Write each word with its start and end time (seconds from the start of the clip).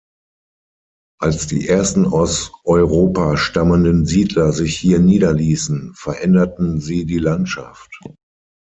Als 1.19 1.45
die 1.45 1.67
ersten 1.67 2.07
aus 2.07 2.51
Europa 2.63 3.37
stammenden 3.37 4.07
Siedler 4.07 4.51
sich 4.51 4.75
hier 4.75 4.97
niederließen, 4.97 5.93
veränderten 5.93 6.79
sie 6.81 7.05
die 7.05 7.19
Landschaft. 7.19 7.99